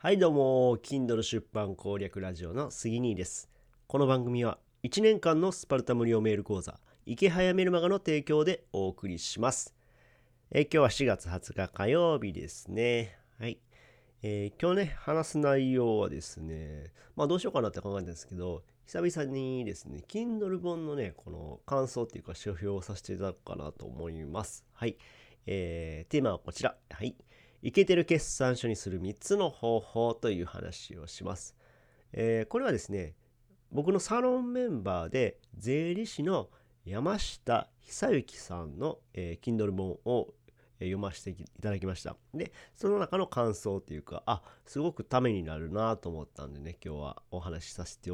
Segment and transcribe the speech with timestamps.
[0.00, 3.50] はいどうも Kindle 出版攻略ラジオの杉兄です。
[3.88, 9.74] この番組は1年間のスパルタ無料メール講座池早メルマガの提供でお送りします。
[10.52, 13.18] え今日は4月20日火曜日ですね。
[13.40, 13.58] はい。
[14.22, 24.64] えー、今日ね話す内容はですねまあどうしようかなって考えたんですけど久々にですね Kindle 本のねこの感想っていうか書評をさせていただくかなと思います。
[24.74, 24.96] はい。
[25.46, 26.76] えー、テーマはこちら。
[26.88, 27.16] はい。
[27.62, 31.56] イケてる決算書にする3つの方法という話をします。
[32.12, 33.14] えー、これはですね、
[33.70, 36.48] 僕のサロンメンバーで税理士の
[36.84, 40.34] 山下久之さんの、えー、Kindle 本を
[40.78, 42.16] 読ませていただきました。
[42.32, 48.10] で、その中の感想っていうか、あ、すごくためになるなと思ったんでね、今日はお話しさせて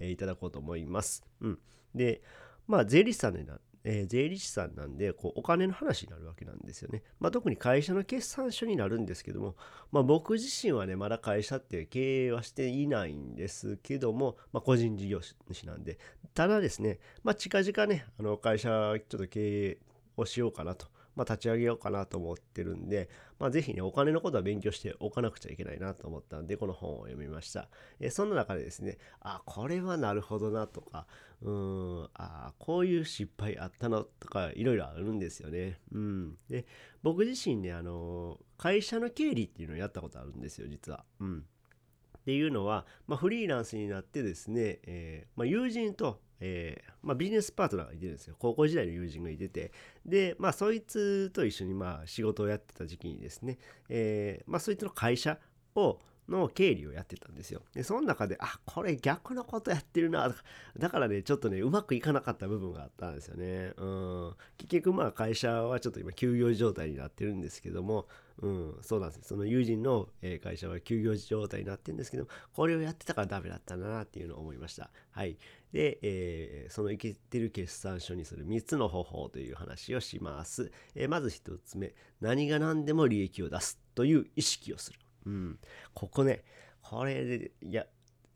[0.00, 1.24] いただこうと思います。
[1.40, 1.58] うん。
[1.94, 2.22] で、
[2.66, 7.02] まあ、税理士さんになえー、税理士さんなんでこうお金の話になるわけなんですよね。
[7.20, 9.56] まあ、特に会社の決算書になるんですけども、
[9.92, 15.98] まあ、僕自身はねまだ会社って経営はしていないんですけども、まあ、個人事業主なんで
[16.34, 18.68] ただですね、まあ、近々ねあの会社
[19.08, 19.78] ちょっと経営
[20.16, 20.86] をしようかなと
[21.18, 27.68] まあ、立ち上げようかなと思ってるんで、まあ、ぜひね、お金のことは勉強しておかなくちゃいけないなと思ったんで、この本を読みました。
[27.98, 31.08] えそんな中でですね、あ、これはなるほどなとか、
[31.42, 35.80] うん、あ、こういう失敗あったのとか、いろいろあるんですよね。
[35.90, 36.38] うん。
[36.48, 36.66] で、
[37.02, 41.04] 僕自身ね、あの、会社の経理っていうのをやったことあるんですよ、実は。
[41.18, 41.38] うん。
[42.18, 48.36] っていうのは、まあ、フリーランスになってですね、えー、まあ、友人とえー、まあ、ビジネスパートナーがいてるんですよ。
[48.38, 49.72] 高校時代の友人がいてて。
[50.04, 53.58] で、まあ、そいつと一緒にまあ仕事をやってた時期にですね、
[53.88, 55.38] えー、まあ、そいつの会社
[55.74, 57.62] を、の経理をやってたんですよ。
[57.72, 60.34] で、その中で、あ、これ逆のことやってるな。
[60.78, 63.72] だからね、ちょっとね、うまくいかなかった部分があったんですよね。
[63.76, 64.34] うん。
[64.58, 68.06] 結局、まあ、会社はちょっと今、休業状態になってるんですけども、
[68.40, 70.08] うん、そうなんですその友人の
[70.42, 74.90] 会社は休業状態になってるんですけど、これをやってたからダメだったなっていうのを思いました。
[75.10, 75.38] はい。
[75.72, 80.70] で、えー、その生きてる決算書にする3つの方法という話をします。
[80.94, 84.98] えー、まず1つ目、何が何でも利益を出すという意識をする。
[85.26, 85.58] うん。
[85.92, 86.44] ここね、
[86.82, 87.86] これで、いや、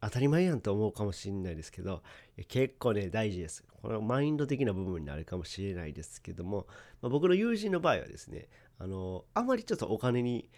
[0.00, 2.02] 当たり前やんと思うかもしれないですけど、
[2.48, 3.64] 結構ね、大事です。
[3.82, 6.66] これはマインド的な部分になるかもしれないですけども、
[7.02, 10.48] まあ、僕の友人の場合はですね、あの、あまりちょっとお金に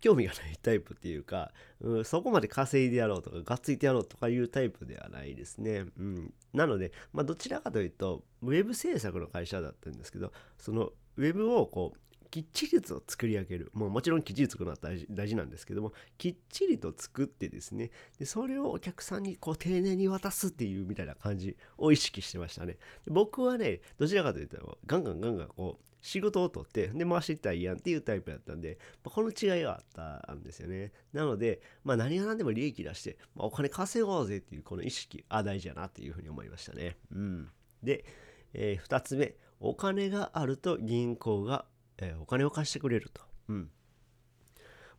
[0.00, 5.86] 興味がないタイプっていうか、うん、そこまで稼いでやろうとか、がっついてやろうとかいうタイプではないですね。
[5.98, 6.34] うん。
[6.52, 11.98] なので、まあ、どちらかというと、ウェブ制作の会社だったんですけど、そのウェブをこう、
[12.36, 13.70] きっちりと作り上げる。
[13.72, 22.76] もうもちろんきっちり作るのは大事大事なんですけども、きっちりと作ってですね、でそれをお客さんにこう丁寧に渡すっていうみたいな感じを意識してましたね。
[23.06, 30.92] 僕はね、どちらかというと、ガンガンガンガンこう、仕事を取って、で、回していったらいいやんっていうタイプだったんで、まあ、この違いがあったんですよね。
[31.14, 36.98] なので、まあ、何が何でも利益出して、まあ、お金稼ごうぜっていうこの意識、あ、大事やなっていうふうに思いましたね。
[37.12, 37.48] うん。
[37.82, 38.04] で、
[38.52, 41.64] えー、2つ目、お金があると銀行が
[41.98, 43.22] えー、お金を貸してくれると。
[43.48, 43.70] うん。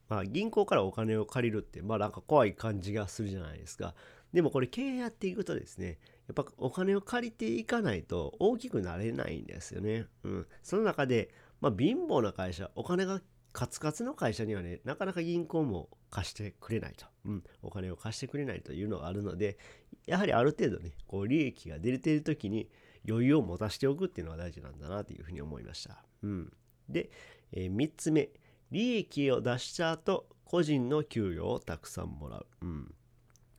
[0.09, 3.93] まあ、銀行からお金を借りるって、まあなんか怖い感じがするじゃないですか。
[4.33, 10.05] でもこれ経営やっていくとですね、やっぱお金を借りていかないと大きくなれないんですよね。
[10.23, 10.47] うん。
[10.63, 11.29] その中で、
[11.61, 13.21] まあ貧乏な会社、お金が
[13.51, 17.05] カツカツの会社にはね、なかなか銀行も貸してくれないと。
[17.25, 17.43] うん。
[17.61, 19.57] お金を貸してくれないというのがあるので、
[20.05, 22.69] やはりある程度ね、こう利益が出ている時に
[23.07, 26.03] 余裕を持たせておくっていうのが大事なんだなというふうに思いました。
[26.21, 26.53] うん。
[26.89, 27.09] で、
[27.51, 28.29] えー、3つ目、
[28.71, 32.47] 利益を出した後、個人の給与をたくさんもらう。
[32.61, 32.95] うん。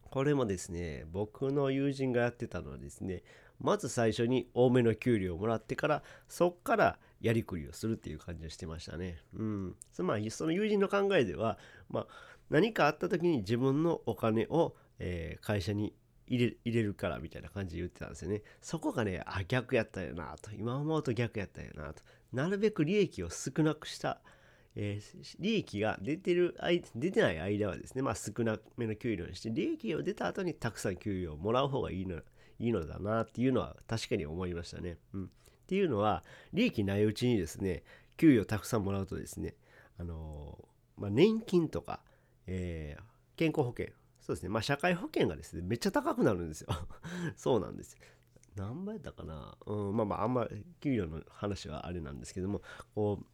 [0.02, 3.22] これもですね、僕の友人がやってたのはですね、
[3.60, 9.18] まず最初に多めの給料をもらってから、そっからやりくりをするっていう感じをしてましたね。
[9.34, 9.76] うん。
[9.92, 11.58] つまり、その友人の考えでは、
[11.90, 12.06] まあ、
[12.50, 15.94] 何かあった時に自分のお金を、えー、会社に
[16.26, 18.42] 入れ入れるからみたいな感じで言ってたんですよね。
[18.60, 20.52] そこがね、あ、逆やったよなと。
[20.52, 22.02] 今思うと逆やったよなと。
[22.32, 24.20] なるべく利益を少なくした、
[24.74, 26.56] えー、利益が出てる
[26.94, 32.20] 出てない間はですね、まあ少なめの給料にして、利益を出た後にたくさん給与をもらう方がいいの
[32.58, 34.98] いいのだなっていうのは確かに思いましたね。
[35.14, 35.24] うん。
[35.24, 35.28] っ
[35.68, 37.82] ていうのは、利益ないうちにですね、
[38.16, 39.54] 給与たくさんもらうとですね、
[39.98, 42.00] あのー、まあ、年金とか、
[42.46, 43.02] えー、
[43.36, 44.48] 健康保険、そうですね。
[44.48, 46.68] まあ、社会保険がですね、めっちゃ高くなるんですよ。
[47.36, 47.96] そうなんです
[48.58, 49.56] 何倍だかな？
[49.66, 50.48] うん、まあまあ、あんま
[50.80, 52.60] 給料の話はあれなんですけども、
[52.94, 53.26] こう、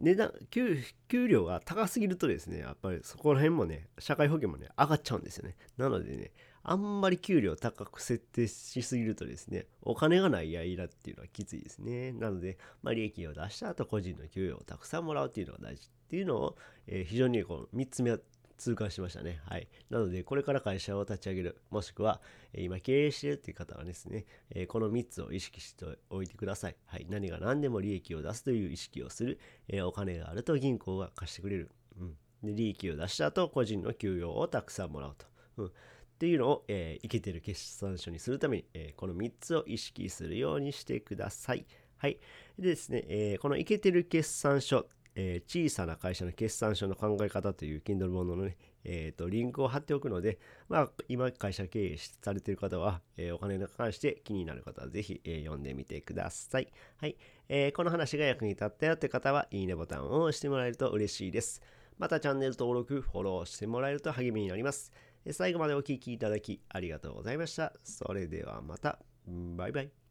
[0.00, 0.78] 値段給、
[1.08, 5.56] 給料が高すぎるとですね、やっぱりそこら辺もね、社会保険もね、上がっちゃうんですよね。
[5.76, 6.32] なのでね、
[6.62, 12.12] あんまり給料高く設定しすぎるとですね、お金がない間っていうのはきついですね。
[12.12, 16.56] なので、まあ、利益を出した後、個人の給与をたくさんもらうっていうのが大事っていうのを、
[16.86, 18.18] えー、非常にこの3つ目
[18.58, 19.40] 痛感しましたね。
[19.46, 19.68] はい。
[19.88, 22.20] なので、これから会社を立ち上げる、もしくは、
[22.52, 26.76] え今経営しているっていう方はですね、えこの3つを意識しておいてください。
[26.86, 27.06] はい。
[27.08, 29.38] 何が何でも利益を出すという意識をする。
[29.68, 31.70] えお金があると銀行が貸してくれる。
[31.98, 32.16] うん。
[32.42, 35.26] で、利益を出した後、個人の給与をたくさんもらうと。
[35.58, 35.66] うん。
[35.66, 35.70] っ
[36.18, 41.64] ていうのを、えー、いけてる決算書にするために、え、この3つを意識するようにしてください。
[41.96, 42.18] はい。
[42.58, 44.86] でですね、えー、このいけてる決算書、
[45.20, 50.38] えー、小さな会社の決算書の考え方という Kindle 本のね、えーと、リンクを貼っておくので、
[50.68, 56.68] まあ、今会社経営されている方は、えー、お金に関して気になる方はぜひ、えー、読んでみてください。
[56.98, 57.16] はい、
[57.48, 61.60] えー、この話が役に立ったよって方は、いいねボタンを押してもらえると嬉しいです。
[61.98, 64.92] またチャンネル登録、フォローしてもらえると励みになります。
[65.32, 67.72] 最後までお聴きいただきありがとうございました。
[67.82, 69.00] それではまた。
[69.26, 70.07] バイバイ。